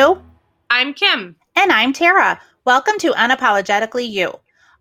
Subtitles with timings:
[0.00, 0.22] You.
[0.70, 1.36] I'm Kim.
[1.56, 2.40] And I'm Tara.
[2.64, 4.32] Welcome to Unapologetically You.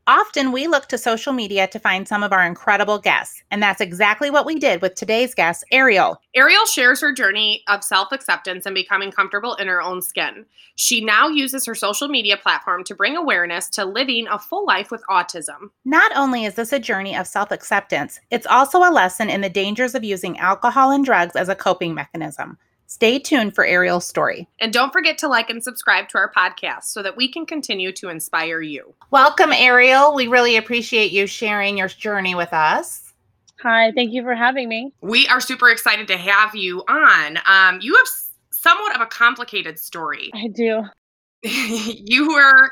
[0.07, 3.81] Often we look to social media to find some of our incredible guests, and that's
[3.81, 6.21] exactly what we did with today's guest, Ariel.
[6.35, 10.45] Ariel shares her journey of self acceptance and becoming comfortable in her own skin.
[10.77, 14.89] She now uses her social media platform to bring awareness to living a full life
[14.89, 15.71] with autism.
[15.83, 19.49] Not only is this a journey of self acceptance, it's also a lesson in the
[19.49, 22.57] dangers of using alcohol and drugs as a coping mechanism.
[22.91, 24.47] Stay tuned for Ariel's story.
[24.59, 27.91] And don't forget to like and subscribe to our podcast so that we can continue
[27.91, 28.95] to inspire you.
[29.11, 30.15] Welcome, Ariel.
[30.15, 33.13] We really appreciate you sharing your journey with us.
[33.61, 34.91] Hi, thank you for having me.
[35.01, 37.37] We are super excited to have you on.
[37.45, 38.07] Um, you have
[38.49, 40.31] somewhat of a complicated story.
[40.33, 40.81] I do.
[41.43, 42.71] you were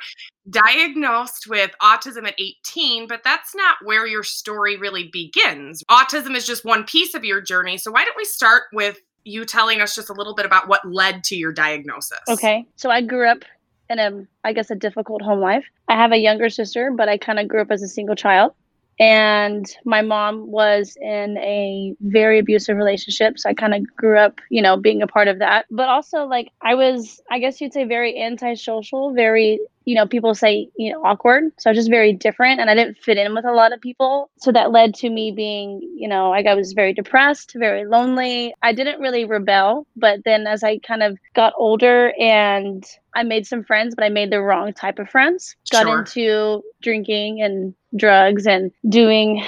[0.50, 5.84] diagnosed with autism at 18, but that's not where your story really begins.
[5.92, 7.78] Autism is just one piece of your journey.
[7.78, 8.98] So, why don't we start with
[9.28, 12.20] you telling us just a little bit about what led to your diagnosis.
[12.30, 12.66] Okay.
[12.78, 13.44] So I grew up
[13.90, 15.66] in a, I guess, a difficult home life.
[15.88, 18.54] I have a younger sister, but I kind of grew up as a single child.
[19.00, 23.38] And my mom was in a very abusive relationship.
[23.38, 25.68] So I kind of grew up, you know, being a part of that.
[25.70, 30.36] But also, like, I was, I guess you'd say, very antisocial, very you know, people
[30.36, 31.46] say, you know, awkward.
[31.58, 33.80] So I was just very different and I didn't fit in with a lot of
[33.80, 34.30] people.
[34.38, 38.54] So that led to me being, you know, like I was very depressed, very lonely.
[38.62, 43.48] I didn't really rebel, but then as I kind of got older and I made
[43.48, 45.56] some friends, but I made the wrong type of friends.
[45.72, 46.00] Got sure.
[46.00, 49.42] into drinking and drugs and doing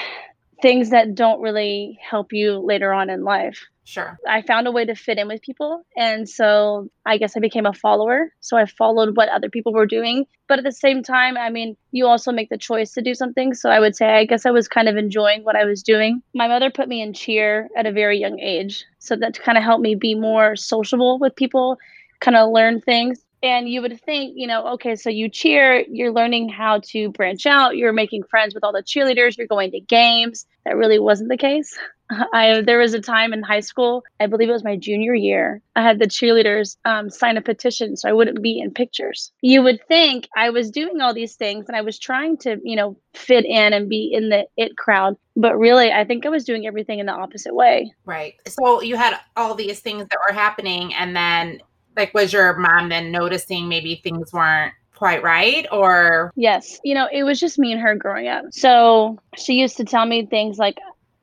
[0.62, 3.66] things that don't really help you later on in life.
[3.86, 4.20] Sure.
[4.28, 5.84] I found a way to fit in with people.
[5.98, 8.32] And so I guess I became a follower.
[8.40, 10.26] So I followed what other people were doing.
[10.48, 13.56] But at the same time, I mean, you also make the choice to do something.
[13.56, 16.22] So I would say, I guess I was kind of enjoying what I was doing.
[16.36, 18.86] My mother put me in cheer at a very young age.
[19.00, 21.78] So that kind of helped me be more sociable with people,
[22.20, 26.12] kind of learn things and you would think you know okay so you cheer you're
[26.12, 29.80] learning how to branch out you're making friends with all the cheerleaders you're going to
[29.80, 31.78] games that really wasn't the case
[32.34, 35.62] I there was a time in high school, I believe it was my junior year.
[35.76, 39.32] I had the cheerleaders um, sign a petition so I wouldn't be in pictures.
[39.42, 42.76] You would think I was doing all these things and I was trying to, you
[42.76, 46.44] know, fit in and be in the it crowd, but really, I think I was
[46.44, 47.94] doing everything in the opposite way.
[48.06, 48.36] Right.
[48.48, 51.62] So you had all these things that were happening, and then,
[51.96, 57.08] like, was your mom then noticing maybe things weren't quite right or yes you know
[57.10, 60.58] it was just me and her growing up so she used to tell me things
[60.58, 60.78] like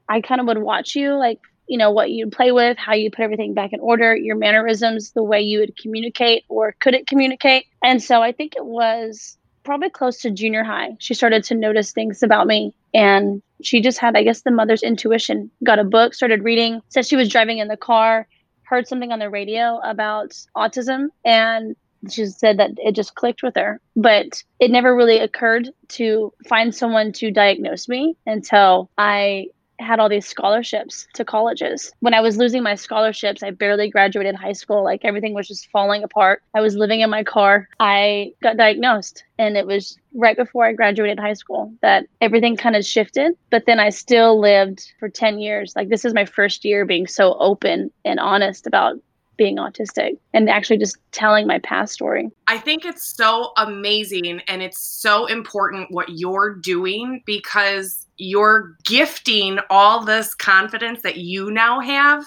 [0.09, 3.11] I kind of would watch you, like, you know, what you play with, how you
[3.11, 7.67] put everything back in order, your mannerisms, the way you would communicate or couldn't communicate.
[7.83, 10.97] And so I think it was probably close to junior high.
[11.01, 12.73] She started to notice things about me.
[12.95, 15.51] And she just had, I guess, the mother's intuition.
[15.65, 18.29] Got a book, started reading, said she was driving in the car,
[18.67, 21.77] heard something on the radio about autism, and
[22.11, 23.81] she said that it just clicked with her.
[23.97, 30.09] But it never really occurred to find someone to diagnose me until I had all
[30.09, 31.93] these scholarships to colleges.
[32.01, 34.85] When I was losing my scholarships, I barely graduated high school.
[34.85, 36.43] Like everything was just falling apart.
[36.55, 37.69] I was living in my car.
[37.81, 42.77] I got diagnosed, and it was right before I graduated high school that everything kind
[42.77, 43.37] of shifted.
[43.51, 45.75] But then I still lived for 10 years.
[45.77, 48.99] Like this is my first year being so open and honest about
[49.37, 52.31] being autistic and actually just telling my past story.
[52.47, 59.59] I think it's so amazing and it's so important what you're doing because you're gifting
[59.71, 62.25] all this confidence that you now have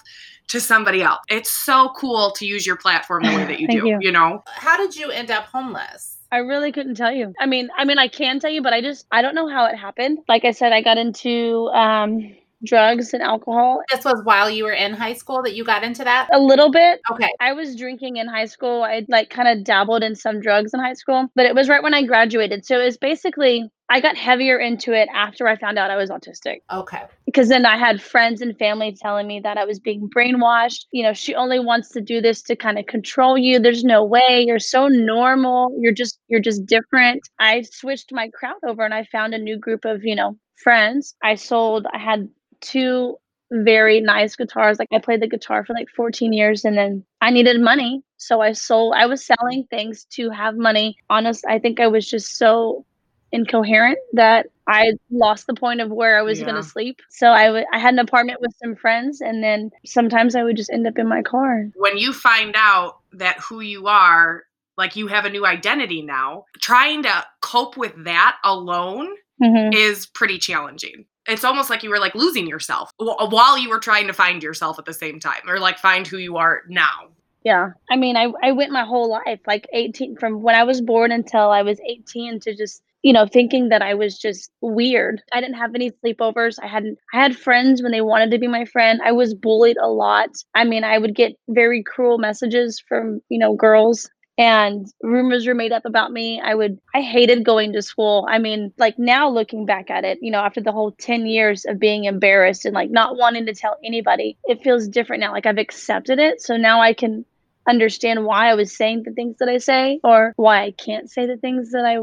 [0.50, 1.20] to somebody else.
[1.30, 3.98] It's so cool to use your platform the way that you do, you.
[4.02, 4.44] you know?
[4.48, 6.18] How did you end up homeless?
[6.32, 7.34] I really couldn't tell you.
[7.40, 9.66] I mean, I mean, I can tell you, but I just I don't know how
[9.66, 10.20] it happened.
[10.28, 13.82] Like I said, I got into um, drugs and alcohol.
[13.92, 16.30] This was while you were in high school that you got into that?
[16.32, 17.02] A little bit.
[17.12, 17.30] Okay.
[17.40, 18.84] I was drinking in high school.
[18.84, 21.82] I like kind of dabbled in some drugs in high school, but it was right
[21.82, 22.66] when I graduated.
[22.66, 26.10] So it was basically I got heavier into it after I found out I was
[26.12, 26.62] autistic.
[26.72, 27.04] Okay.
[27.26, 30.86] Because then I had friends and family telling me that I was being brainwashed.
[30.92, 33.60] You know, she only wants to do this to kind of control you.
[33.60, 34.44] There's no way.
[34.46, 35.76] You're so normal.
[35.80, 37.28] You're just you're just different.
[37.40, 41.16] I switched my crowd over and I found a new group of, you know, friends.
[41.24, 42.30] I sold I had
[42.62, 43.18] two
[43.52, 44.78] very nice guitars.
[44.78, 48.04] Like I played the guitar for like 14 years and then I needed money.
[48.18, 50.98] So I sold, I was selling things to have money.
[51.10, 52.86] Honest, I think I was just so
[53.32, 56.46] incoherent that I lost the point of where I was yeah.
[56.46, 57.02] going to sleep.
[57.10, 60.58] So I, w- I had an apartment with some friends and then sometimes I would
[60.58, 61.70] just end up in my car.
[61.76, 64.44] When you find out that who you are,
[64.78, 69.10] like you have a new identity now, trying to cope with that alone
[69.42, 69.74] mm-hmm.
[69.74, 74.08] is pretty challenging it's almost like you were like losing yourself while you were trying
[74.08, 77.10] to find yourself at the same time or like find who you are now
[77.44, 77.72] Yeah.
[77.90, 81.12] I mean, I, I went my whole life, like 18, from when I was born
[81.12, 85.22] until I was 18 to just, you know, thinking that I was just weird.
[85.34, 86.58] I didn't have any sleepovers.
[86.62, 89.00] I hadn't, I had friends when they wanted to be my friend.
[89.04, 90.30] I was bullied a lot.
[90.54, 95.54] I mean, I would get very cruel messages from, you know, girls and rumors were
[95.54, 96.42] made up about me.
[96.42, 98.26] I would I hated going to school.
[98.30, 101.66] I mean, like now looking back at it, you know, after the whole 10 years
[101.66, 105.34] of being embarrassed and like not wanting to tell anybody, it feels different now.
[105.34, 106.42] Like I've accepted it.
[106.42, 107.26] So now I can
[107.68, 111.26] understand why I was saying the things that I say or why I can't say
[111.26, 111.98] the things that I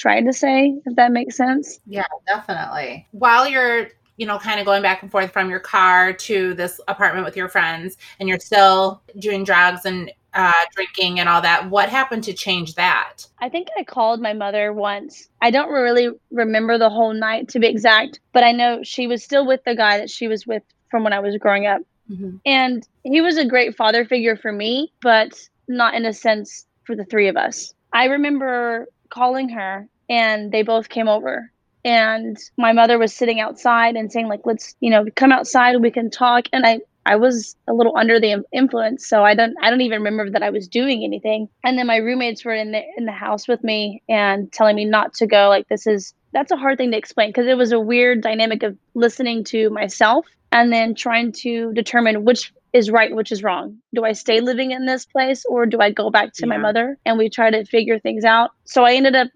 [0.00, 1.80] tried to say, if that makes sense.
[1.86, 3.06] Yeah, definitely.
[3.12, 6.78] While you're you know, kind of going back and forth from your car to this
[6.88, 11.70] apartment with your friends, and you're still doing drugs and uh, drinking and all that.
[11.70, 13.26] What happened to change that?
[13.38, 15.30] I think I called my mother once.
[15.40, 19.24] I don't really remember the whole night to be exact, but I know she was
[19.24, 21.80] still with the guy that she was with from when I was growing up.
[22.10, 22.36] Mm-hmm.
[22.44, 25.32] And he was a great father figure for me, but
[25.66, 27.72] not in a sense for the three of us.
[27.94, 31.50] I remember calling her and they both came over
[31.84, 35.90] and my mother was sitting outside and saying like let's you know come outside we
[35.90, 39.70] can talk and i I was a little under the influence, so I don't I
[39.70, 41.48] don't even remember that I was doing anything.
[41.64, 44.84] And then my roommates were in the in the house with me and telling me
[44.84, 45.48] not to go.
[45.48, 48.62] Like this is that's a hard thing to explain because it was a weird dynamic
[48.62, 53.78] of listening to myself and then trying to determine which is right, which is wrong.
[53.94, 56.48] Do I stay living in this place or do I go back to yeah.
[56.48, 56.98] my mother?
[57.04, 58.50] And we try to figure things out.
[58.64, 59.28] So I ended up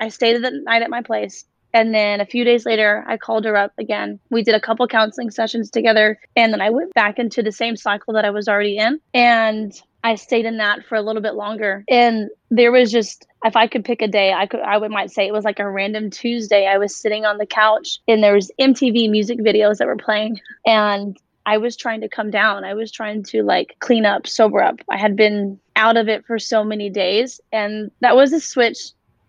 [0.00, 1.44] I stayed the night at my place
[1.74, 4.18] and then a few days later, I called her up again.
[4.30, 6.18] We did a couple counseling sessions together.
[6.34, 9.00] And then I went back into the same cycle that I was already in.
[9.12, 11.84] And I stayed in that for a little bit longer.
[11.88, 15.10] And there was just, if I could pick a day, I could, I would might
[15.10, 16.66] say it was like a random Tuesday.
[16.66, 20.40] I was sitting on the couch and there was MTV music videos that were playing.
[20.66, 21.18] And
[21.48, 22.64] I was trying to come down.
[22.64, 24.80] I was trying to like clean up, sober up.
[24.90, 27.40] I had been out of it for so many days.
[27.52, 28.78] And that was a switch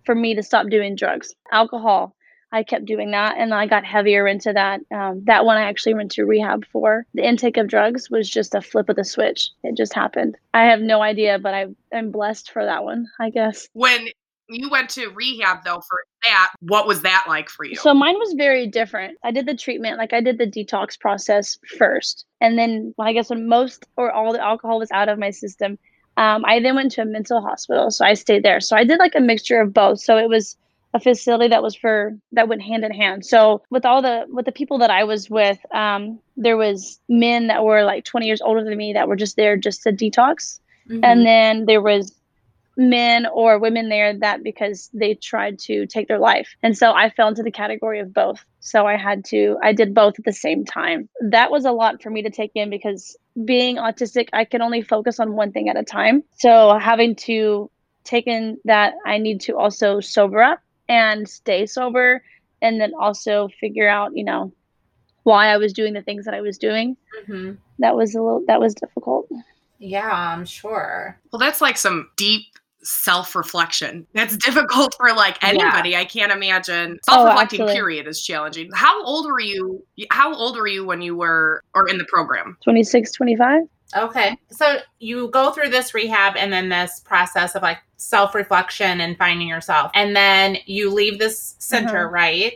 [0.06, 1.34] for me to stop doing drugs.
[1.54, 2.14] Alcohol
[2.52, 4.82] I kept doing that and I got heavier into that.
[4.92, 7.06] Um, that one I actually went to rehab for.
[7.14, 9.50] The intake of drugs was just a flip of the switch.
[9.64, 10.36] It just happened.
[10.54, 13.68] I have no idea, but I, I'm blessed for that one, I guess.
[13.74, 14.08] When
[14.50, 17.76] you went to rehab though for that, what was that like for you?
[17.76, 19.18] So mine was very different.
[19.24, 22.26] I did the treatment, like I did the detox process first.
[22.42, 25.30] And then well, I guess when most or all the alcohol was out of my
[25.30, 25.78] system,
[26.18, 27.92] um, I then went to a mental hospital.
[27.92, 28.60] So I stayed there.
[28.60, 30.02] So I did like a mixture of both.
[30.02, 30.58] So it was
[30.94, 33.26] a facility that was for that went hand in hand.
[33.26, 37.48] So with all the with the people that I was with, um, there was men
[37.48, 40.60] that were like 20 years older than me that were just there just to detox,
[40.90, 41.04] mm-hmm.
[41.04, 42.12] and then there was
[42.80, 46.56] men or women there that because they tried to take their life.
[46.64, 48.44] And so I fell into the category of both.
[48.62, 51.10] So I had to I did both at the same time.
[51.22, 54.82] That was a lot for me to take in because being autistic, I can only
[54.82, 56.24] focus on one thing at a time.
[56.38, 57.70] So having to
[58.04, 62.24] take in that I need to also sober up and stay sober
[62.62, 64.52] and then also figure out you know
[65.24, 67.54] why i was doing the things that i was doing mm-hmm.
[67.78, 69.30] that was a little that was difficult
[69.78, 72.42] yeah i'm sure well that's like some deep
[72.82, 76.00] self-reflection that's difficult for like anybody yeah.
[76.00, 80.56] i can't imagine oh, self-reflecting oh, period is challenging how old were you how old
[80.56, 83.64] were you when you were or in the program 26 25
[83.96, 84.38] Okay.
[84.52, 89.18] So you go through this rehab and then this process of like self reflection and
[89.18, 89.92] finding yourself.
[89.96, 92.14] And then you leave this center, mm-hmm.
[92.14, 92.54] right?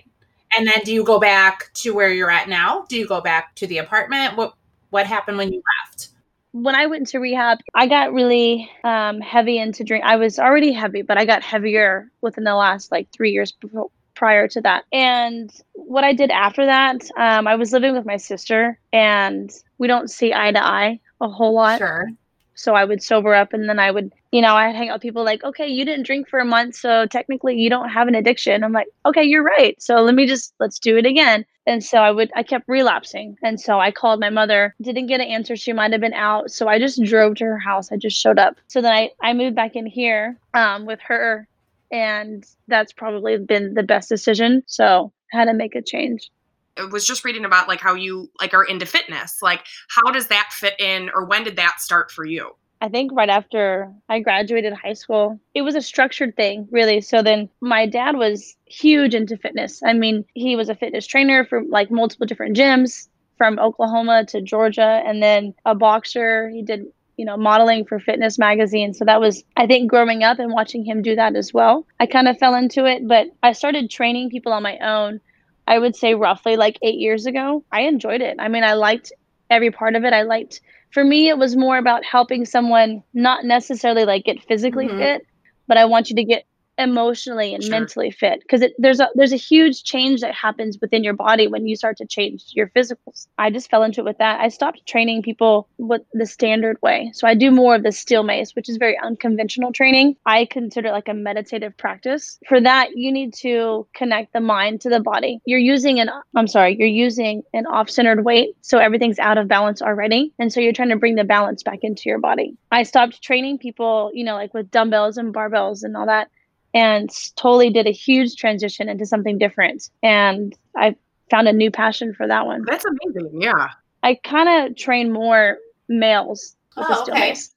[0.55, 2.85] And then do you go back to where you're at now?
[2.87, 4.37] Do you go back to the apartment?
[4.37, 4.53] What
[4.91, 6.09] what happened when you left?
[6.53, 10.05] When I went to rehab, I got really um, heavy into drink.
[10.05, 13.89] I was already heavy, but I got heavier within the last like three years before,
[14.13, 14.85] prior to that.
[14.93, 19.87] And what I did after that, um, I was living with my sister, and we
[19.87, 21.79] don't see eye to eye a whole lot.
[21.79, 22.09] Sure.
[22.53, 25.03] So I would sober up and then I would, you know, I'd hang out with
[25.03, 26.73] people like, okay, you didn't drink for a month.
[26.73, 28.63] So technically you don't have an addiction.
[28.63, 29.79] I'm like, okay, you're right.
[29.79, 31.45] So let me just, let's do it again.
[31.67, 33.37] And so I would, I kept relapsing.
[33.43, 35.55] And so I called my mother, didn't get an answer.
[35.55, 36.49] She might have been out.
[36.49, 37.91] So I just drove to her house.
[37.91, 38.55] I just showed up.
[38.69, 41.47] So then I, I moved back in here um, with her.
[41.91, 44.63] And that's probably been the best decision.
[44.65, 46.31] So I had to make a change
[46.75, 49.43] I was just reading about like how you like are into fitness.
[49.43, 52.55] Like how does that fit in or when did that start for you?
[52.83, 55.39] I think right after I graduated high school.
[55.53, 56.99] It was a structured thing, really.
[56.99, 59.81] So then my dad was huge into fitness.
[59.81, 64.41] I mean, he was a fitness trainer for like multiple different gyms from Oklahoma to
[64.41, 66.49] Georgia and then a boxer.
[66.49, 68.93] He did you know, modeling for fitness magazine.
[68.93, 71.87] So that was, I think, growing up and watching him do that as well.
[72.01, 75.21] I kind of fell into it, but I started training people on my own
[75.67, 77.63] I would say roughly like eight years ago.
[77.71, 78.37] I enjoyed it.
[78.39, 79.13] I mean, I liked
[79.53, 80.13] every part of it.
[80.13, 84.89] I liked for me it was more about helping someone not necessarily like get physically
[84.89, 84.97] Mhm.
[84.97, 85.27] fit,
[85.67, 86.45] but I want you to get
[86.77, 87.71] emotionally and Sure.
[87.71, 91.67] mentally fit because there's a there's a huge change that happens within your body when
[91.67, 93.27] you start to change your physicals.
[93.37, 94.41] I just fell into it with that.
[94.41, 97.11] I stopped training people with the standard way.
[97.13, 100.15] So I do more of the steel mace, which is very unconventional training.
[100.25, 102.39] I consider it like a meditative practice.
[102.47, 105.39] For that, you need to connect the mind to the body.
[105.45, 109.81] You're using an I'm sorry, you're using an off-centered weight, so everything's out of balance
[109.81, 110.33] already.
[110.39, 112.57] And so you're trying to bring the balance back into your body.
[112.71, 116.29] I stopped training people, you know, like with dumbbells and barbells and all that
[116.73, 119.89] and totally did a huge transition into something different.
[120.01, 120.95] And I
[121.29, 122.63] found a new passion for that one.
[122.65, 123.41] That's amazing.
[123.41, 123.69] Yeah.
[124.01, 127.29] I kind of train more males with the Oh, steel okay.
[127.29, 127.53] mace.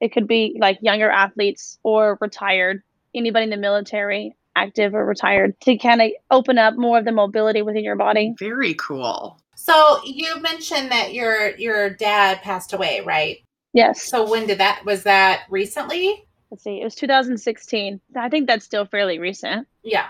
[0.00, 2.82] It could be like younger athletes or retired,
[3.14, 7.12] anybody in the military, active or retired, to kind of open up more of the
[7.12, 8.34] mobility within your body.
[8.38, 9.38] Very cool.
[9.56, 13.38] So you mentioned that your your dad passed away, right?
[13.72, 14.02] Yes.
[14.02, 16.26] So when did that was that recently?
[16.54, 16.80] Let's see.
[16.80, 18.00] It was 2016.
[18.14, 19.66] I think that's still fairly recent.
[19.82, 20.06] Yeah.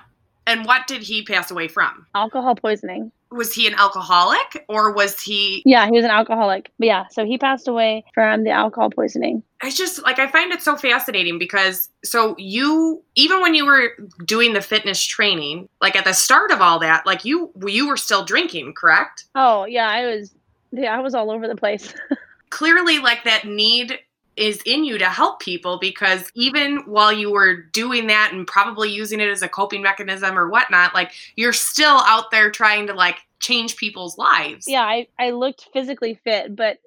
[0.46, 2.06] And what did he pass away from?
[2.14, 3.12] Alcohol poisoning.
[3.30, 6.70] Was he an alcoholic or was he Yeah, he was an alcoholic.
[6.78, 9.42] But yeah, so he passed away from the alcohol poisoning.
[9.62, 13.92] I just like I find it so fascinating because so you even when you were
[14.26, 17.96] doing the fitness training, like at the start of all that, like you you were
[17.96, 19.24] still drinking, correct?
[19.34, 20.34] Oh yeah, I was
[20.72, 21.94] yeah, I was all over the place.
[22.50, 23.98] Clearly like that need
[24.36, 28.90] is in you to help people because even while you were doing that and probably
[28.90, 32.94] using it as a coping mechanism or whatnot, like you're still out there trying to
[32.94, 34.66] like change people's lives.
[34.66, 36.78] yeah, I, I looked physically fit, but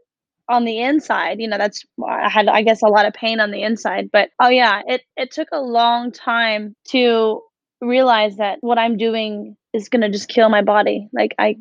[0.49, 3.51] on the inside, you know, that's I had I guess a lot of pain on
[3.51, 4.09] the inside.
[4.11, 7.41] But oh yeah, it it took a long time to
[7.81, 11.09] realize that what I'm doing is gonna just kill my body.
[11.11, 11.57] Like I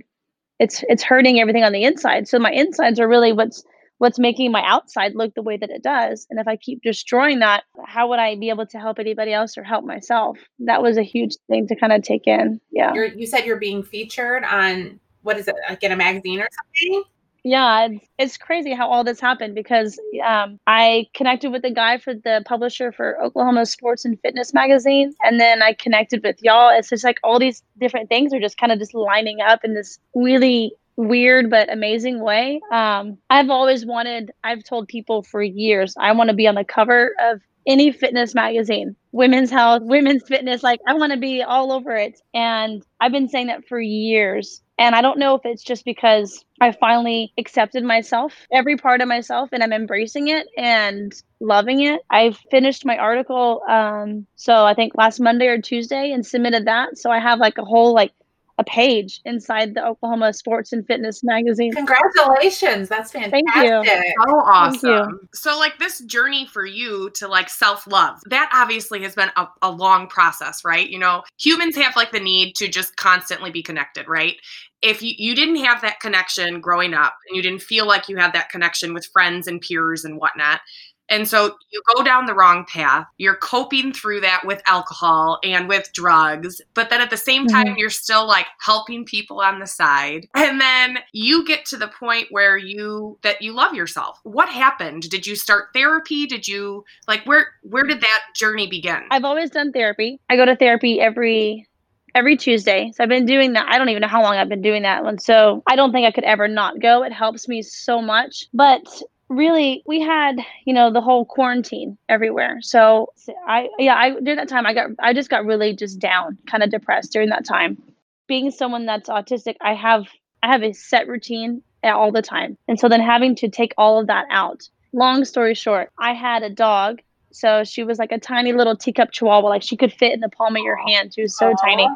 [0.58, 2.28] it's it's hurting everything on the inside.
[2.28, 3.64] So my insides are really what's
[3.98, 6.26] what's making my outside look the way that it does.
[6.30, 9.56] And if I keep destroying that, how would I be able to help anybody else
[9.56, 10.38] or help myself?
[10.60, 12.60] That was a huge thing to kind of take in.
[12.70, 12.92] Yeah.
[12.92, 16.48] You're you said you're being featured on what is it, like in a magazine or
[16.50, 17.04] something?
[17.42, 21.96] Yeah, it's, it's crazy how all this happened because um, I connected with the guy
[21.96, 26.76] for the publisher for Oklahoma Sports and Fitness magazine, and then I connected with y'all.
[26.76, 29.74] It's just like all these different things are just kind of just lining up in
[29.74, 32.60] this really weird but amazing way.
[32.72, 34.30] Um, I've always wanted.
[34.44, 38.34] I've told people for years I want to be on the cover of any fitness
[38.34, 43.12] magazine women's health women's fitness like i want to be all over it and i've
[43.12, 47.32] been saying that for years and i don't know if it's just because i finally
[47.38, 52.84] accepted myself every part of myself and i'm embracing it and loving it i've finished
[52.84, 57.18] my article um so i think last monday or tuesday and submitted that so i
[57.18, 58.12] have like a whole like
[58.58, 62.88] a page inside the oklahoma sports and fitness magazine Congratulations.
[62.88, 63.46] That's fantastic.
[63.54, 63.84] Thank you.
[63.84, 64.14] So you.
[64.28, 65.28] awesome.
[65.34, 69.46] So, like this journey for you to like self love, that obviously has been a,
[69.62, 70.88] a long process, right?
[70.88, 74.36] You know, humans have like the need to just constantly be connected, right?
[74.82, 78.16] If you, you didn't have that connection growing up and you didn't feel like you
[78.16, 80.60] had that connection with friends and peers and whatnot,
[81.08, 83.06] and so you go down the wrong path.
[83.18, 87.66] You're coping through that with alcohol and with drugs, but then at the same time,
[87.66, 87.78] mm-hmm.
[87.78, 90.26] you're still like helping people on the side.
[90.34, 94.20] And then you get to the point where you that you love yourself.
[94.22, 95.08] What happened?
[95.10, 96.26] Did you start therapy?
[96.26, 99.02] Did you like where where did that journey begin?
[99.10, 100.20] I've always done therapy.
[100.30, 101.68] I go to therapy every
[102.14, 102.90] every Tuesday.
[102.94, 103.66] So I've been doing that.
[103.68, 105.18] I don't even know how long I've been doing that one.
[105.18, 107.02] So I don't think I could ever not go.
[107.02, 108.46] It helps me so much.
[108.54, 108.82] But
[109.28, 112.58] really we had you know the whole quarantine everywhere.
[112.60, 113.12] So
[113.46, 116.62] i yeah i during that time i got i just got really just down kind
[116.62, 117.82] of depressed during that time.
[118.26, 120.06] Being someone that's autistic i have
[120.42, 122.58] i have a set routine all the time.
[122.66, 124.68] And so then having to take all of that out.
[124.92, 127.00] Long story short i had a dog.
[127.32, 130.28] So she was like a tiny little teacup chihuahua like she could fit in the
[130.28, 131.14] palm of your hand.
[131.14, 131.88] She was so tiny.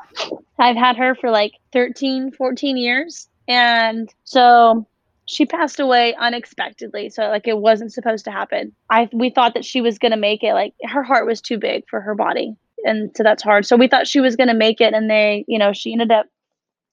[0.58, 3.28] I've had her for like 13 14 years.
[3.48, 4.86] And so
[5.30, 8.72] she passed away unexpectedly so like it wasn't supposed to happen.
[8.90, 11.56] I we thought that she was going to make it like her heart was too
[11.56, 13.64] big for her body and so that's hard.
[13.64, 16.10] So we thought she was going to make it and they you know she ended
[16.10, 16.26] up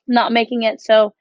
[0.08, 0.82] not making it.
[0.82, 1.15] So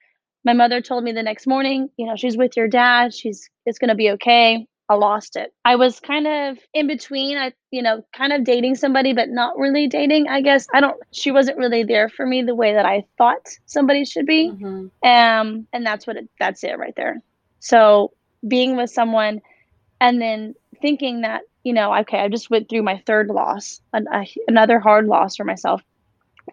[0.44, 3.14] my mother told me the next morning you know she's with your dad.
[3.14, 5.52] She's it's going to be okay i lost it.
[5.64, 9.58] I was kind of in between i you know kind of dating somebody but not
[9.58, 10.66] really dating i guess.
[10.72, 14.26] I don't she wasn't really there for me the way that i thought somebody should
[14.26, 14.50] be.
[14.50, 14.90] Mhm.
[15.04, 17.20] um and that's what it that's it right there.
[17.60, 18.12] So
[18.46, 19.40] being with someone
[20.00, 24.06] and then thinking that you know okay i just went through my third loss an,
[24.12, 25.82] a, another hard loss for myself.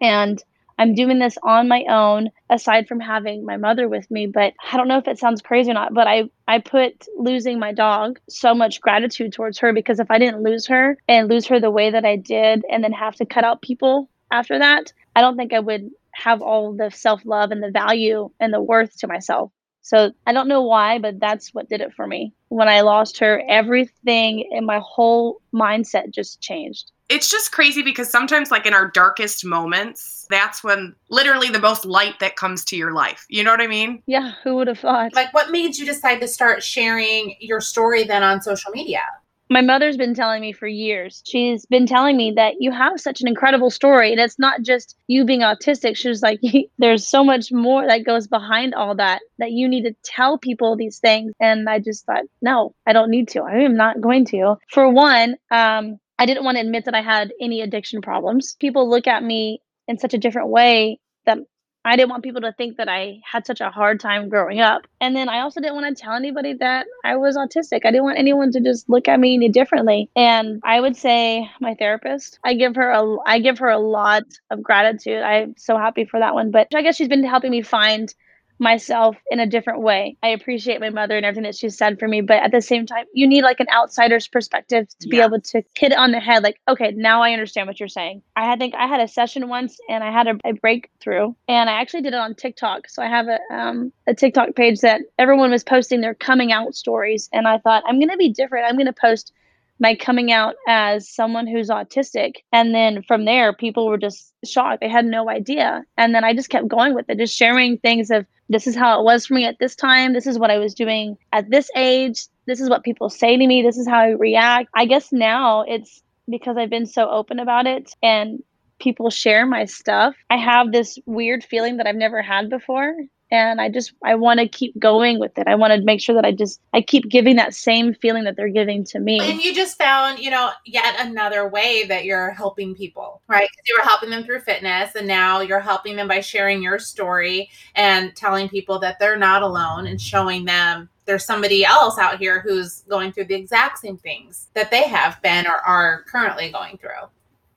[0.00, 0.42] And
[0.78, 4.26] I'm doing this on my own, aside from having my mother with me.
[4.26, 7.58] But I don't know if it sounds crazy or not, but I, I put losing
[7.58, 11.46] my dog so much gratitude towards her because if I didn't lose her and lose
[11.46, 14.92] her the way that I did and then have to cut out people after that,
[15.14, 18.62] I don't think I would have all the self love and the value and the
[18.62, 19.52] worth to myself.
[19.82, 22.32] So I don't know why, but that's what did it for me.
[22.48, 26.90] When I lost her, everything in my whole mindset just changed.
[27.08, 31.84] It's just crazy because sometimes, like in our darkest moments, that's when literally the most
[31.84, 33.26] light that comes to your life.
[33.28, 34.02] You know what I mean?
[34.06, 35.14] Yeah, who would have thought?
[35.14, 39.02] Like, what made you decide to start sharing your story then on social media?
[39.50, 41.22] my mother's been telling me for years.
[41.26, 44.10] She's been telling me that you have such an incredible story.
[44.10, 45.96] And it's not just you being autistic.
[45.96, 46.40] She was like,
[46.78, 50.76] there's so much more that goes behind all that, that you need to tell people
[50.76, 51.32] these things.
[51.40, 53.42] And I just thought, no, I don't need to.
[53.42, 54.56] I am not going to.
[54.70, 58.56] For one, um, I didn't want to admit that I had any addiction problems.
[58.60, 61.38] People look at me in such a different way that
[61.86, 64.86] I didn't want people to think that I had such a hard time growing up.
[65.02, 67.80] And then I also didn't want to tell anybody that I was autistic.
[67.84, 70.08] I didn't want anyone to just look at me any differently.
[70.16, 74.24] And I would say my therapist, I give her a I give her a lot
[74.50, 75.22] of gratitude.
[75.22, 76.50] I'm so happy for that one.
[76.50, 78.12] But I guess she's been helping me find
[78.58, 80.16] myself in a different way.
[80.22, 82.86] I appreciate my mother and everything that she's said for me, but at the same
[82.86, 86.42] time, you need like an outsider's perspective to be able to hit on the head
[86.42, 88.22] like, okay, now I understand what you're saying.
[88.36, 91.68] I had think I had a session once and I had a, a breakthrough and
[91.68, 92.88] I actually did it on TikTok.
[92.88, 96.74] So I have a um a TikTok page that everyone was posting their coming out
[96.74, 98.66] stories and I thought I'm going to be different.
[98.66, 99.32] I'm going to post
[99.80, 102.36] my coming out as someone who's autistic.
[102.52, 104.80] And then from there, people were just shocked.
[104.80, 105.84] They had no idea.
[105.96, 109.00] And then I just kept going with it, just sharing things of this is how
[109.00, 110.12] it was for me at this time.
[110.12, 112.26] This is what I was doing at this age.
[112.46, 113.62] This is what people say to me.
[113.62, 114.68] This is how I react.
[114.74, 118.42] I guess now it's because I've been so open about it and
[118.78, 120.14] people share my stuff.
[120.30, 122.94] I have this weird feeling that I've never had before
[123.34, 125.46] and i just i want to keep going with it.
[125.46, 128.36] I want to make sure that i just i keep giving that same feeling that
[128.36, 129.20] they're giving to me.
[129.20, 133.48] And you just found you know yet another way that you're helping people right?
[133.66, 137.50] You were helping them through fitness and now you're helping them by sharing your story
[137.74, 142.40] and telling people that they're not alone and showing them there's somebody else out here
[142.40, 146.78] who's going through the exact same things that they have been or are currently going
[146.78, 147.08] through.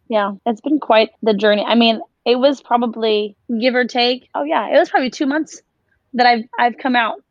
[0.10, 1.64] Yeah it's been quite the journey.
[1.66, 4.30] I mean it was probably give or take.
[4.36, 5.62] Oh yeah, it was probably two months
[6.18, 7.22] that I've I've come out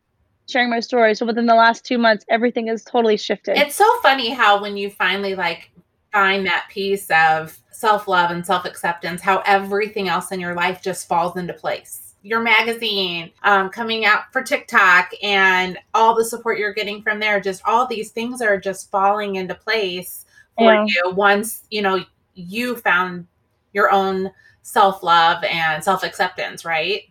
[0.49, 1.15] sharing my story.
[1.15, 3.59] So within the last two months, everything has totally shifted.
[3.59, 5.71] It's so funny how when you finally like
[6.13, 10.81] find that piece of self love and self acceptance, how everything else in your life
[10.81, 12.15] just falls into place.
[12.23, 17.41] Your magazine um, coming out for TikTok and all the support you're getting from there,
[17.41, 20.25] just all these things are just falling into place
[20.57, 20.87] for yeah.
[20.87, 23.27] you once you know you found
[23.73, 24.31] your own
[24.63, 27.03] self love and self acceptance, right?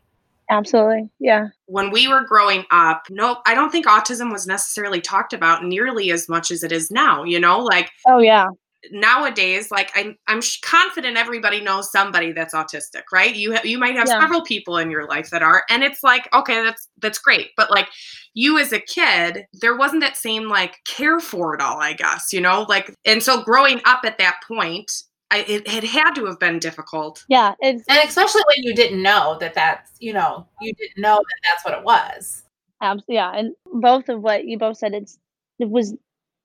[0.49, 1.09] Absolutely.
[1.19, 1.47] Yeah.
[1.65, 6.11] When we were growing up, no, I don't think autism was necessarily talked about nearly
[6.11, 7.59] as much as it is now, you know?
[7.59, 8.47] Like, oh, yeah.
[8.91, 13.33] Nowadays, like I'm, I'm confident everybody knows somebody that's autistic, right?
[13.33, 14.19] You, ha- you might have yeah.
[14.19, 17.71] several people in your life that are, and it's like, okay, that's that's great, but
[17.71, 17.87] like,
[18.35, 22.31] you as a kid, there wasn't that same like care for it all, I guess,
[22.31, 24.91] you know, like, and so growing up at that point,
[25.31, 27.25] I, it, it had to have been difficult.
[27.27, 31.39] Yeah, and especially when you didn't know that that's you know you didn't know that
[31.43, 32.43] that's what it was.
[32.81, 35.17] Absolutely, yeah, and both of what you both said, it's
[35.59, 35.95] it was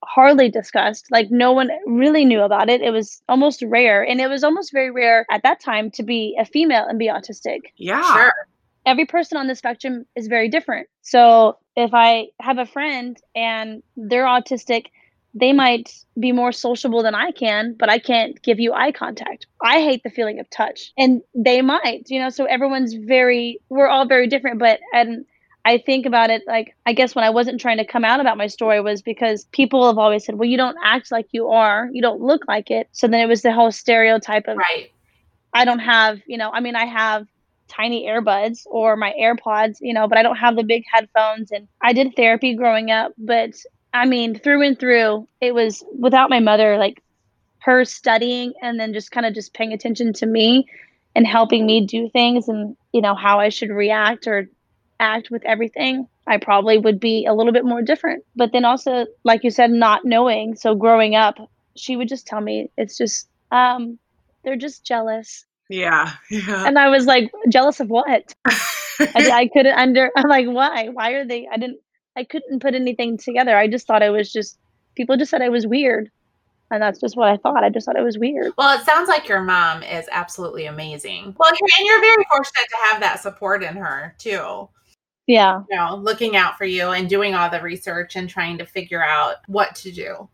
[0.04, 1.06] hardly discussed.
[1.10, 2.80] Like no one really knew about it.
[2.80, 6.36] It was almost rare, and it was almost very rare at that time to be
[6.38, 7.60] a female and be autistic.
[7.76, 8.32] Yeah, sure.
[8.86, 10.88] Every person on the spectrum is very different.
[11.02, 14.86] So if I have a friend and they're autistic
[15.34, 19.46] they might be more sociable than I can, but I can't give you eye contact.
[19.62, 22.30] I hate the feeling of touch, and they might, you know.
[22.30, 24.58] So everyone's very, we're all very different.
[24.58, 25.24] But and
[25.64, 28.38] I think about it like I guess when I wasn't trying to come out about
[28.38, 31.88] my story was because people have always said, "Well, you don't act like you are,
[31.92, 34.90] you don't look like it." So then it was the whole stereotype of, right?
[35.52, 36.50] I don't have, you know.
[36.50, 37.26] I mean, I have
[37.68, 41.50] tiny earbuds or my AirPods, you know, but I don't have the big headphones.
[41.52, 43.52] And I did therapy growing up, but
[43.92, 47.03] I mean, through and through, it was without my mother, like
[47.61, 50.66] her studying and then just kind of just paying attention to me
[51.14, 54.48] and helping me do things and, you know, how I should react or
[54.98, 58.24] act with everything, I probably would be a little bit more different.
[58.37, 60.55] But then also, like you said, not knowing.
[60.55, 61.37] So growing up,
[61.74, 63.98] she would just tell me, it's just, um,
[64.44, 65.44] they're just jealous.
[65.68, 66.12] Yeah.
[66.31, 66.66] yeah.
[66.66, 68.35] And I was like, jealous of what?
[68.46, 70.88] I, I couldn't under, I'm like, why?
[70.92, 71.81] Why are they, I didn't,
[72.20, 73.56] I couldn't put anything together.
[73.56, 74.59] I just thought I was just
[74.94, 76.11] people just said I was weird.
[76.70, 77.64] And that's just what I thought.
[77.64, 78.52] I just thought it was weird.
[78.56, 81.35] Well, it sounds like your mom is absolutely amazing.
[81.37, 84.68] Well, you're, and you're very fortunate to have that support in her too.
[85.26, 85.62] Yeah.
[85.68, 89.02] You know, looking out for you and doing all the research and trying to figure
[89.02, 90.28] out what to do.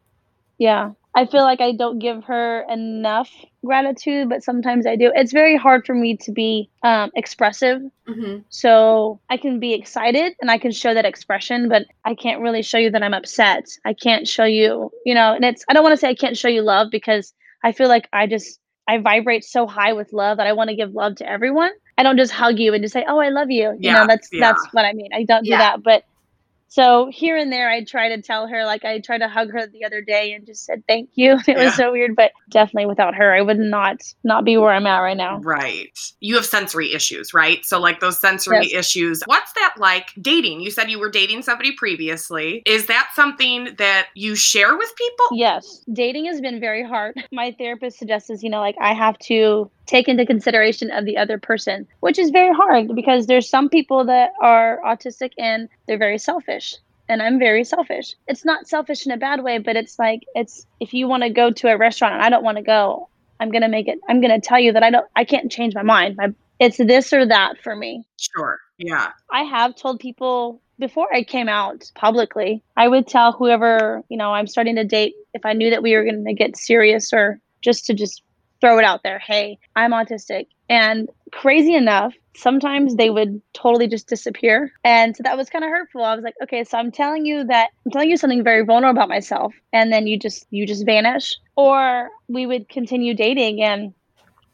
[0.59, 0.90] Yeah.
[1.16, 3.31] I feel like I don't give her enough
[3.64, 5.12] gratitude, but sometimes I do.
[5.14, 7.83] It's very hard for me to be um, expressive.
[8.09, 8.40] Mm-hmm.
[8.50, 12.62] So I can be excited and I can show that expression, but I can't really
[12.62, 13.64] show you that I'm upset.
[13.85, 16.37] I can't show you, you know, and it's, I don't want to say I can't
[16.37, 20.38] show you love because I feel like I just, I vibrate so high with love
[20.38, 21.70] that I want to give love to everyone.
[21.98, 24.07] I don't just hug you and just say, "Oh, I love you." You Yeah, know,
[24.07, 24.52] that's yeah.
[24.52, 25.11] that's what I mean.
[25.14, 25.57] I don't Yeah.
[25.57, 26.05] do that, but
[26.68, 29.66] so here and there, I try to tell her, like I tried to hug her
[29.66, 31.38] the other day and just said thank you.
[31.48, 31.64] It Yeah.
[31.64, 34.98] was so weird, but definitely without her, I would not not be where I'm at
[34.98, 35.38] right now.
[35.38, 35.96] Right.
[36.20, 37.64] You have sensory issues, right?
[37.64, 40.61] So, like those sensory issues, what's that like dating?
[40.61, 42.62] You said you were dating somebody previously.
[42.66, 45.26] Is that something that you share with people?
[45.33, 47.16] Yes, dating has been very hard.
[47.33, 51.38] My therapist suggests, you know, like I have to take into consideration of the other
[51.38, 56.18] person, which is very hard because there's some people that are autistic and they're very
[56.18, 56.75] selfish.
[57.09, 58.16] And I'm very selfish.
[58.27, 61.31] It's not selfish in a bad way, but it's like it's if you want to
[61.31, 64.01] go to a restaurant and I don't want to go, I'm gonna make it.
[64.09, 65.07] I'm gonna tell you that I don't.
[65.14, 66.16] I can't change my mind.
[66.16, 68.05] My, it's this or that for me.
[68.16, 68.59] Sure.
[68.79, 69.12] Yeah.
[69.31, 74.33] I have told people before I came out publicly, I would tell whoever, you know,
[74.33, 77.40] I'm starting to date if I knew that we were going to get serious or
[77.62, 78.22] just to just
[78.61, 80.47] throw it out there, hey, I'm autistic.
[80.69, 84.73] And crazy enough, sometimes they would totally just disappear.
[84.85, 86.05] And so that was kind of hurtful.
[86.05, 88.99] I was like, okay, so I'm telling you that I'm telling you something very vulnerable
[88.99, 91.37] about myself and then you just you just vanish.
[91.57, 93.95] Or we would continue dating and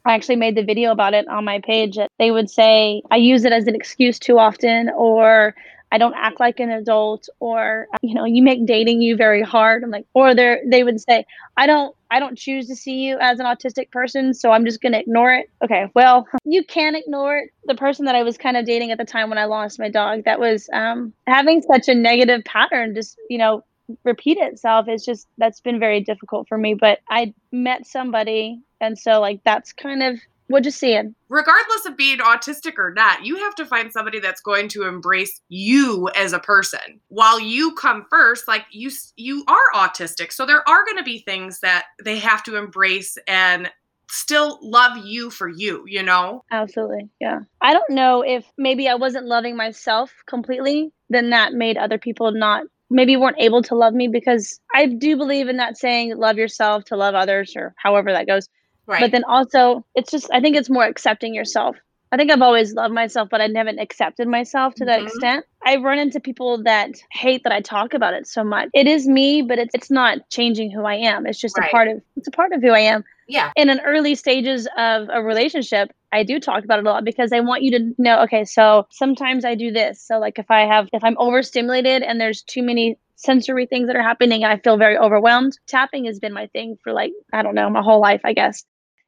[0.05, 1.97] I actually made the video about it on my page.
[2.19, 5.55] They would say I use it as an excuse too often, or
[5.93, 9.83] I don't act like an adult, or you know, you make dating you very hard.
[9.83, 11.23] I'm like, or they they would say
[11.55, 14.81] I don't I don't choose to see you as an autistic person, so I'm just
[14.81, 15.51] gonna ignore it.
[15.63, 17.51] Okay, well, you can ignore it.
[17.65, 19.87] The person that I was kind of dating at the time when I lost my
[19.87, 23.63] dog, that was um, having such a negative pattern, just you know,
[24.03, 28.97] repeat itself it's just that's been very difficult for me but i met somebody and
[28.97, 30.17] so like that's kind of
[30.53, 34.39] what just seeing Regardless of being autistic or not, you have to find somebody that's
[34.39, 37.01] going to embrace you as a person.
[37.07, 41.19] While you come first, like you you are autistic, so there are going to be
[41.19, 43.71] things that they have to embrace and
[44.11, 46.43] still love you for you, you know?
[46.51, 51.77] absolutely yeah i don't know if maybe i wasn't loving myself completely then that made
[51.77, 55.77] other people not maybe weren't able to love me because i do believe in that
[55.77, 58.47] saying love yourself to love others or however that goes
[58.87, 59.01] Right.
[59.01, 61.75] but then also it's just i think it's more accepting yourself
[62.11, 65.05] i think i've always loved myself but i haven't accepted myself to that Mhm.
[65.07, 68.87] extent i run into people that hate that i talk about it so much it
[68.87, 71.69] is me but it's, it's not changing who i am it's just Right.
[71.69, 73.51] a part of it's a part of who i am yeah.
[73.55, 77.31] in an early stages of a relationship i do talk about it a lot because
[77.31, 80.61] i want you to know okay so sometimes i do this so like if i
[80.65, 84.57] have if i'm overstimulated and there's too many sensory things that are happening and i
[84.57, 88.01] feel very overwhelmed tapping has been my thing for like i don't know my whole
[88.01, 88.65] life i guess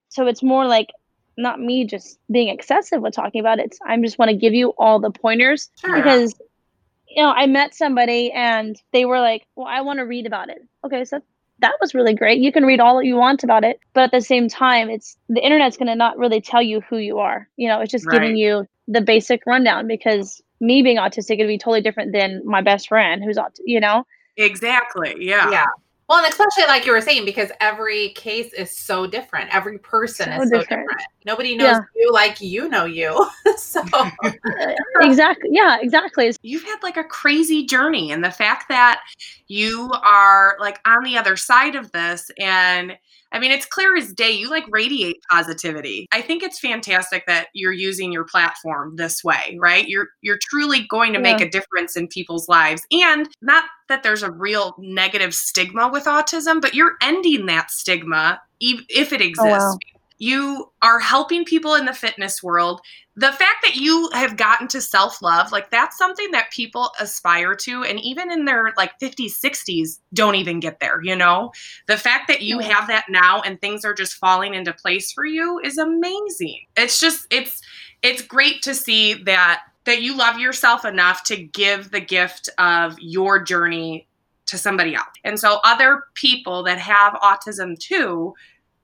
[0.10, 0.90] so it's more like
[1.38, 4.74] not me just being excessive with talking about it i'm just want to give you
[4.78, 5.96] all the pointers Sure.
[5.96, 6.34] because
[7.08, 10.50] you know i met somebody and they were like well i want to read about
[10.50, 11.22] it okay so
[11.60, 14.12] that was really great you can read all that you want about it but at
[14.12, 17.48] the same time it's the internet's going to not really tell you who you are
[17.58, 18.20] you know it's just Right.
[18.20, 22.62] giving you the basic rundown because me being autistic would be totally different than my
[22.62, 24.06] best friend who's aut- you know
[24.38, 25.16] Exactly.
[25.20, 25.50] Yeah.
[25.50, 25.66] Yeah.
[26.08, 29.54] Well, and especially like you were saying, because every case is so different.
[29.54, 30.88] Every person So is so different.
[30.88, 31.02] different.
[31.26, 31.80] Nobody knows Yeah.
[31.96, 33.28] you like you know you.
[33.58, 33.82] so
[35.02, 39.02] exactly yeah exactly You've had like a crazy journey, and the fact that
[39.48, 42.96] you are like on the other side of this, and
[43.32, 44.32] I mean, it's clear as day.
[44.32, 46.08] You like radiate positivity.
[46.12, 49.88] I think it's fantastic that you're using your platform this way, right?
[49.88, 54.24] You're you're truly going to make a difference in people's lives, and not that there's
[54.24, 59.40] a real negative stigma with autism, but you're ending that stigma if it oh, exists.
[59.40, 59.78] Oh, wow.
[60.18, 62.82] You are helping people in the fitness world
[63.18, 67.56] the fact that you have gotten to self love, like that's something that people aspire
[67.56, 71.52] to, and even in their like 50s, 60s, don't even get there, you know?
[71.88, 75.26] The fact that you have that now and things are just falling into place for
[75.26, 76.60] you is amazing.
[76.76, 77.62] It's just, it's,
[78.02, 82.98] it's great to see that that you love yourself enough to give the gift of
[83.00, 84.08] your journey
[84.48, 85.06] to somebody else.
[85.24, 88.34] And so other people that have autism too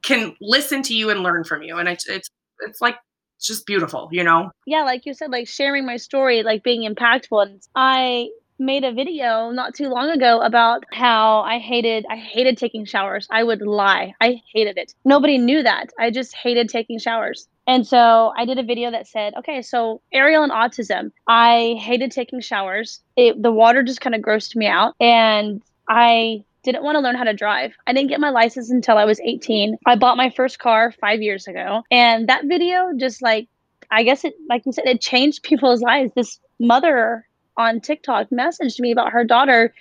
[0.04, 1.78] can listen to you and learn from you.
[1.78, 2.98] And it's it's it's like
[3.38, 4.52] it's just beautiful, you know?
[4.66, 8.30] yeah like you said like sharing my story like being impactful and i
[8.62, 13.28] made a video not too long ago about how I hated I hated taking showers.
[13.32, 14.14] I would lie.
[14.22, 14.94] I hated it.
[15.04, 15.90] Nobody knew that.
[16.00, 17.48] I just hated taking showers.
[17.68, 21.12] And so I did a video that said, okay, so Ariel and autism.
[21.28, 23.02] I hated taking showers.
[23.16, 27.16] It, the water just kind of grossed me out and I didn't want to learn
[27.16, 27.74] how to drive.
[27.88, 29.78] I didn't get my license until I was 18.
[29.86, 31.84] I bought my first car 5 years ago.
[31.92, 33.48] And that video just like
[33.90, 36.12] I guess it like you said it changed people's lives.
[36.16, 39.74] This mother on TikTok messaged me about her daughter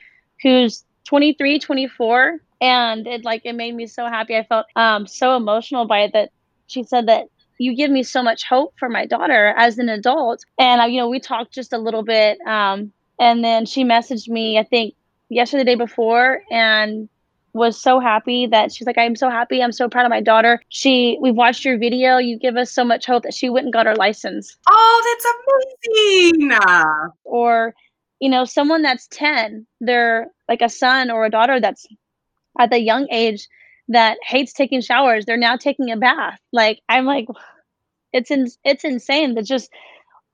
[0.42, 4.36] who's 23, 24 and it like it made me so happy.
[4.36, 6.30] I felt um so emotional by it that
[6.66, 7.26] she said that
[7.58, 10.44] you give me so much hope for my daughter as an adult.
[10.58, 14.28] And uh, you know, we talked just a little bit um and then she messaged
[14.28, 14.94] me I think
[15.30, 17.08] yesterday the day before and
[17.52, 19.62] was so happy that she's like, I'm so happy.
[19.62, 20.60] I'm so proud of my daughter.
[20.68, 22.18] She, we've watched your video.
[22.18, 24.56] You give us so much hope that she went and got her license.
[24.68, 25.18] Oh,
[25.82, 26.58] that's amazing.
[27.24, 27.74] Or,
[28.20, 31.86] you know, someone that's 10, they're like a son or a daughter that's
[32.58, 33.48] at the young age
[33.88, 35.24] that hates taking showers.
[35.24, 36.38] They're now taking a bath.
[36.52, 37.26] Like, I'm like,
[38.12, 39.34] it's in, it's insane.
[39.34, 39.70] That just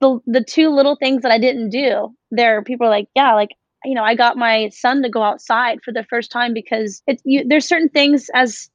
[0.01, 3.51] the, the two little things that I didn't do there, people are like, yeah, like
[3.85, 7.23] you know, I got my son to go outside for the first time because it's
[7.25, 8.71] you, there's certain things as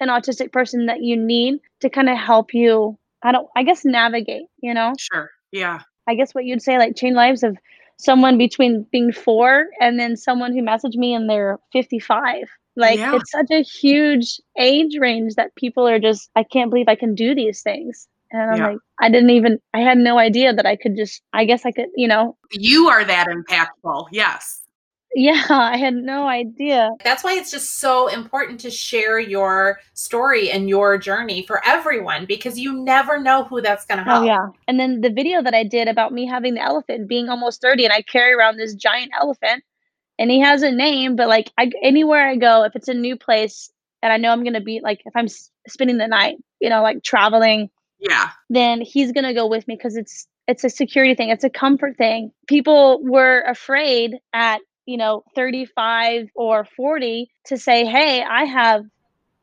[0.00, 2.98] an autistic person that you need to kind of help you.
[3.22, 4.46] I don't, I guess, navigate.
[4.60, 4.94] You know.
[4.98, 5.30] Sure.
[5.52, 5.80] Yeah.
[6.08, 7.56] I guess what you'd say, like, change lives of
[7.98, 12.44] someone between being four and then someone who messaged me and they're 55.
[12.76, 13.16] Like, yeah.
[13.16, 17.14] it's such a huge age range that people are just, I can't believe I can
[17.14, 18.06] do these things.
[18.30, 18.68] And I'm yeah.
[18.68, 21.70] like, I didn't even, I had no idea that I could just, I guess I
[21.70, 22.36] could, you know.
[22.52, 24.08] You are that impactful.
[24.10, 24.62] Yes.
[25.14, 26.90] Yeah, I had no idea.
[27.02, 32.26] That's why it's just so important to share your story and your journey for everyone
[32.26, 34.22] because you never know who that's going to oh, help.
[34.24, 34.46] Oh, yeah.
[34.68, 37.84] And then the video that I did about me having the elephant being almost 30
[37.84, 39.64] and I carry around this giant elephant
[40.18, 43.16] and he has a name, but like I, anywhere I go, if it's a new
[43.16, 43.70] place
[44.02, 45.28] and I know I'm going to be like, if I'm
[45.66, 48.30] spending the night, you know, like traveling yeah.
[48.50, 51.50] then he's going to go with me because it's it's a security thing it's a
[51.50, 52.32] comfort thing.
[52.46, 58.84] People were afraid at you know 35 or 40 to say hey i have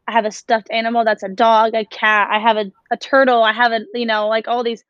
[0.07, 3.43] i have a stuffed animal that's a dog a cat i have a, a turtle
[3.43, 4.83] i have a you know like all these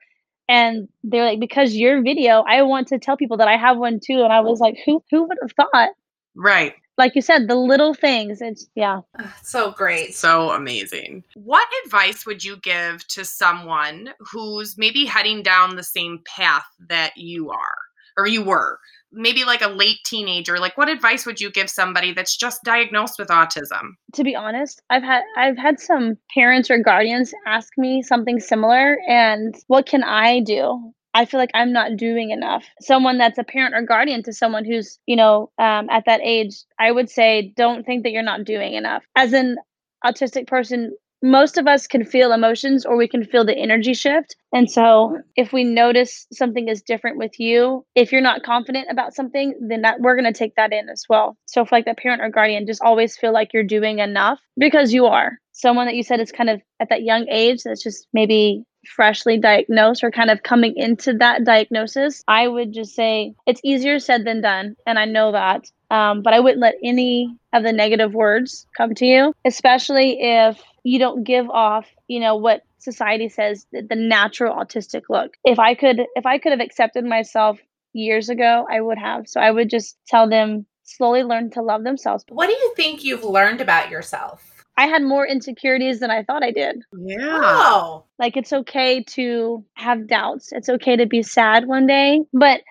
[0.48, 4.00] and they're like because your video i want to tell people that i have one
[4.00, 5.90] too and i was like who who would have thought?
[6.36, 8.42] Right like you said, the little things.
[8.42, 9.02] It's yeah.
[9.42, 10.16] So great.
[10.16, 11.24] So amazing.
[11.36, 17.14] What advice would you give to someone who's maybe heading down the same path that
[17.16, 17.78] you are
[18.18, 18.80] or you were?
[19.12, 20.60] Maybe like a late teenager.
[20.60, 23.92] Like what advice would you give somebody that's just diagnosed with autism?
[24.14, 28.98] To be honest, I've had I've had some parents or guardians ask me something similar
[29.08, 30.94] and what can I do?
[31.14, 32.66] I feel like I'm not doing enough.
[32.82, 36.56] Someone that's a parent or guardian to someone who's, you know, um, at that age,
[36.80, 39.04] I would say don't think that you're not doing enough.
[39.16, 39.58] As an
[40.04, 44.36] autistic person, most of us can feel emotions or we can feel the energy shift.
[44.52, 49.16] And so if we notice something is different with you, if you're not confident about
[49.16, 51.38] something, then that we're going to take that in as well.
[51.46, 54.92] So if like that parent or guardian just always feel like you're doing enough because
[54.92, 55.40] you are.
[55.54, 59.38] Someone that you said is kind of at that young age that's just maybe freshly
[59.38, 64.26] diagnosed or kind of coming into that diagnosis, I would just say it's easier said
[64.26, 64.76] than done.
[64.86, 65.70] And I know that.
[65.90, 70.62] Um, but I wouldn't let any of the negative words come to you, especially if
[70.84, 75.36] you don't give off, you know, what society says the natural autistic look.
[75.46, 77.60] If I could, if I could have accepted myself
[77.94, 79.28] years ago, I would have.
[79.28, 82.26] So I would just tell them slowly learn to love themselves.
[82.30, 84.53] What do you think you've learned about yourself?
[84.78, 86.84] I had more insecurities than I thought I did.
[86.98, 87.40] Yeah.
[87.44, 88.06] Oh.
[88.18, 90.52] Like it's okay to have doubts.
[90.52, 92.22] It's okay to be sad one day.
[92.34, 92.62] But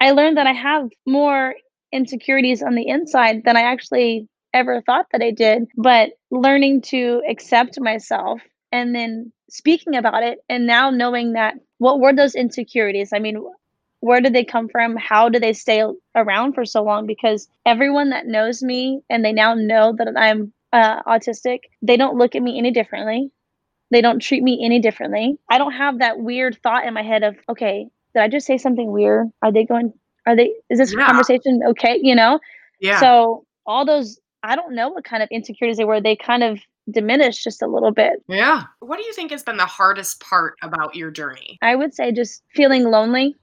[0.00, 1.54] I learned that I have more
[1.92, 5.66] insecurities on the inside than I actually ever thought that I did.
[5.76, 8.40] But learning to accept myself
[8.72, 13.12] and then speaking about it and now knowing that what were those insecurities?
[13.14, 13.42] I mean,
[14.00, 14.96] where did they come from?
[14.96, 17.06] How do they stay around for so long?
[17.06, 22.18] Because everyone that knows me and they now know that I'm uh, autistic, they don't
[22.18, 23.30] look at me any differently.
[23.90, 25.38] They don't treat me any differently.
[25.50, 28.58] I don't have that weird thought in my head of, okay, did I just say
[28.58, 29.28] something weird?
[29.42, 29.92] Are they going,
[30.26, 31.06] are they, is this yeah.
[31.06, 31.98] conversation okay?
[32.02, 32.40] You know?
[32.80, 33.00] Yeah.
[33.00, 36.00] So all those, I don't know what kind of insecurities they were.
[36.00, 36.60] They kind of
[36.90, 38.22] diminished just a little bit.
[38.28, 38.64] Yeah.
[38.80, 41.58] What do you think has been the hardest part about your journey?
[41.62, 43.34] I would say just feeling lonely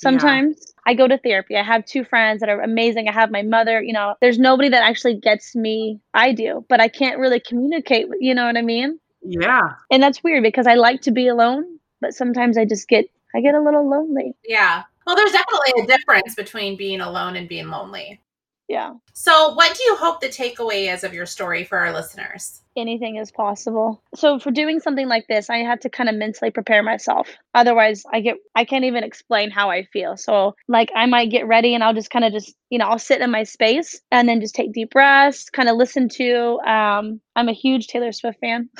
[0.00, 0.56] sometimes.
[0.58, 0.66] Yeah.
[0.86, 1.56] I go to therapy.
[1.56, 3.08] I have two friends that are amazing.
[3.08, 6.00] I have my mother, you know, there's nobody that actually gets me.
[6.14, 8.98] I do, but I can't really communicate with, you know what I mean?
[9.22, 9.72] Yeah.
[9.90, 11.64] And that's weird because I like to be alone,
[12.00, 14.34] but sometimes I just get I get a little lonely.
[14.44, 14.82] Yeah.
[15.06, 18.20] Well, there's definitely a difference between being alone and being lonely.
[18.68, 18.94] Yeah.
[19.12, 22.62] So, what do you hope the takeaway is of your story for our listeners?
[22.76, 24.02] Anything is possible.
[24.14, 27.28] So for doing something like this, I have to kind of mentally prepare myself.
[27.54, 30.16] Otherwise, I get I can't even explain how I feel.
[30.16, 32.98] So like I might get ready and I'll just kind of just, you know, I'll
[32.98, 37.20] sit in my space and then just take deep breaths, kind of listen to um
[37.36, 38.68] I'm a huge Taylor Swift fan.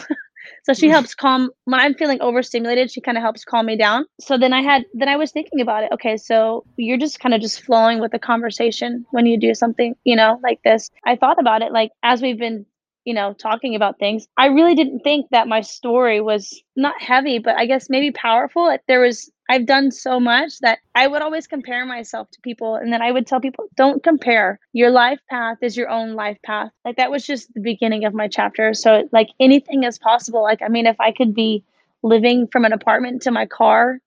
[0.64, 4.07] So she helps calm when I'm feeling overstimulated, she kind of helps calm me down.
[4.20, 5.92] So then I had then I was thinking about it.
[5.92, 9.94] Okay, so you're just kind of just flowing with the conversation when you do something,
[10.05, 10.90] you know, like this.
[11.05, 12.66] I thought about it like as we've been
[13.05, 14.29] you know, talking about things.
[14.37, 18.77] I really didn't think that my story was not heavy, but I guess maybe powerful.
[18.89, 22.93] There was I've done so much that I would always compare myself to people and
[22.93, 24.61] then I would tell people don't compare.
[24.73, 26.71] Your life path is your own life path.
[26.85, 28.75] Like that was just the beginning of my chapter.
[28.75, 30.43] So like anything is possible.
[30.43, 31.65] Like I mean if I could be
[32.03, 33.99] living from an apartment to my car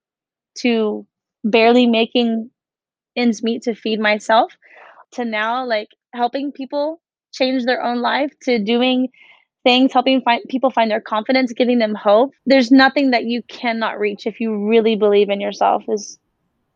[0.58, 1.06] to
[1.44, 2.50] barely making
[3.16, 4.56] ends meet to feed myself
[5.12, 7.00] to now like helping people
[7.34, 9.08] change their own life to doing
[9.64, 12.32] things, helping find people find their confidence, giving them hope.
[12.46, 16.18] There's nothing that you cannot reach if you really believe in yourself is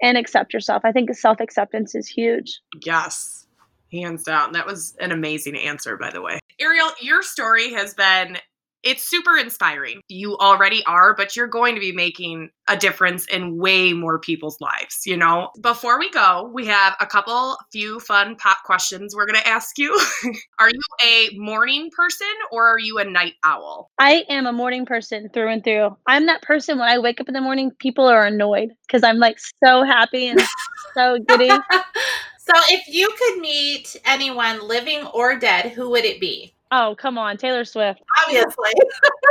[0.03, 0.83] and accept yourself.
[0.85, 2.61] I think self acceptance is huge.
[2.85, 3.47] Yes,
[3.93, 4.53] hands down.
[4.53, 6.41] That was an amazing answer, by the way.
[6.61, 8.39] Ariel, your story has been
[8.83, 10.01] it's super inspiring.
[10.09, 14.61] You already are, but you're going to be making a difference in way more people's
[14.61, 15.51] lives, you know?
[15.61, 19.79] Before we go, we have a couple few fun pop questions we're going to ask
[19.79, 19.99] you.
[20.59, 23.91] are you a morning person or are you a night owl?
[23.99, 25.97] I am a morning person through and through.
[26.07, 29.19] I'm that person when I wake up in the morning, people are annoyed because I'm
[29.19, 30.41] like so happy and
[30.95, 31.49] so giddy.
[32.39, 36.55] so if you could meet anyone living or dead, who would it be?
[36.71, 38.03] Oh, come on, Taylor Swift.
[38.25, 38.73] Obviously.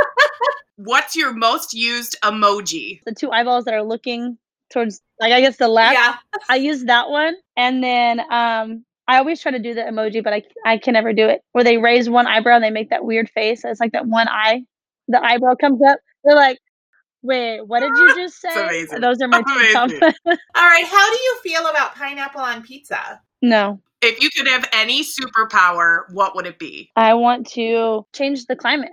[0.76, 3.00] What's your most used emoji?
[3.04, 4.38] The two eyeballs that are looking
[4.70, 5.94] towards like I guess the left.
[5.94, 6.16] Yeah.
[6.48, 7.34] I use that one.
[7.56, 11.12] And then um I always try to do the emoji, but I I can never
[11.12, 11.42] do it.
[11.52, 13.64] Where they raise one eyebrow and they make that weird face.
[13.64, 14.64] It's like that one eye.
[15.08, 15.98] The eyebrow comes up.
[16.24, 16.58] They're like,
[17.22, 18.86] wait, what did you just say?
[19.00, 20.86] Those are my two All right.
[20.86, 23.20] How do you feel about pineapple on pizza?
[23.42, 23.80] No.
[24.00, 26.90] If you could have any superpower, what would it be?
[26.96, 28.92] I want to change the climate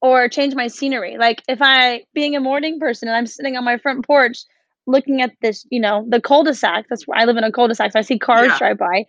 [0.00, 1.16] or change my scenery.
[1.18, 4.44] Like if I being a morning person and I'm sitting on my front porch
[4.86, 6.86] looking at this, you know, the cul-de-sac.
[6.88, 7.92] That's where I live in a cul-de-sac.
[7.92, 8.58] So I see cars yeah.
[8.58, 9.04] drive by.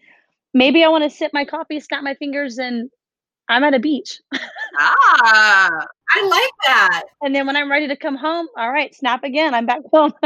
[0.54, 2.90] Maybe I want to sip my coffee, snap my fingers, and
[3.48, 4.20] I'm at a beach.
[4.78, 7.04] ah, I like that.
[7.22, 9.54] And then when I'm ready to come home, all right, snap again.
[9.54, 10.14] I'm back home.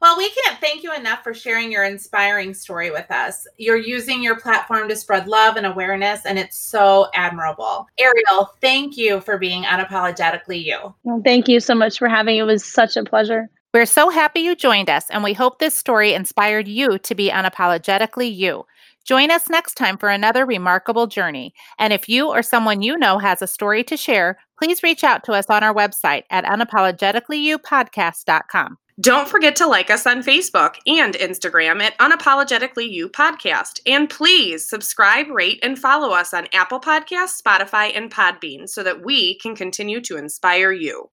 [0.00, 3.46] well, we can't thank you enough for sharing your inspiring story with us.
[3.56, 7.88] You're using your platform to spread love and awareness, and it's so admirable.
[7.98, 10.94] Ariel, thank you for being unapologetically you.
[11.02, 12.40] Well, thank you so much for having it.
[12.40, 13.50] It was such a pleasure.
[13.74, 17.30] We're so happy you joined us, and we hope this story inspired you to be
[17.30, 18.64] unapologetically you.
[19.04, 21.54] Join us next time for another remarkable journey.
[21.78, 25.24] And if you or someone you know has a story to share, please reach out
[25.24, 28.78] to us on our website at unapologeticallyyoupodcast.com.
[29.00, 33.78] Don't forget to like us on Facebook and Instagram at Unapologetically You Podcast.
[33.86, 39.04] And please subscribe, rate, and follow us on Apple Podcasts, Spotify, and Podbean so that
[39.04, 41.10] we can continue to inspire you.